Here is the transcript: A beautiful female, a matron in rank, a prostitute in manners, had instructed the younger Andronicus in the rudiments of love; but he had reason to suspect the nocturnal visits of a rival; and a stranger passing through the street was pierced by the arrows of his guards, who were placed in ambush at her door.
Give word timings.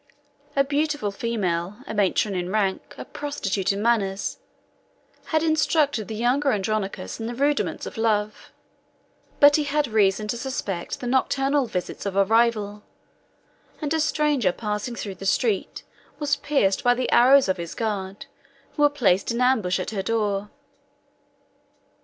A 0.55 0.63
beautiful 0.63 1.11
female, 1.11 1.77
a 1.85 1.93
matron 1.93 2.33
in 2.33 2.49
rank, 2.51 2.95
a 2.97 3.05
prostitute 3.05 3.71
in 3.71 3.83
manners, 3.83 4.39
had 5.25 5.43
instructed 5.43 6.07
the 6.07 6.15
younger 6.15 6.51
Andronicus 6.51 7.19
in 7.19 7.27
the 7.27 7.35
rudiments 7.35 7.85
of 7.85 7.99
love; 7.99 8.51
but 9.39 9.57
he 9.57 9.63
had 9.65 9.85
reason 9.87 10.27
to 10.29 10.37
suspect 10.39 11.01
the 11.01 11.05
nocturnal 11.05 11.67
visits 11.67 12.07
of 12.07 12.15
a 12.15 12.25
rival; 12.25 12.81
and 13.79 13.93
a 13.93 13.99
stranger 13.99 14.51
passing 14.51 14.95
through 14.95 15.13
the 15.21 15.25
street 15.27 15.83
was 16.17 16.35
pierced 16.35 16.83
by 16.83 16.95
the 16.95 17.11
arrows 17.11 17.47
of 17.47 17.57
his 17.57 17.75
guards, 17.75 18.25
who 18.71 18.81
were 18.81 18.89
placed 18.89 19.29
in 19.31 19.39
ambush 19.39 19.79
at 19.79 19.91
her 19.91 20.01
door. 20.01 20.49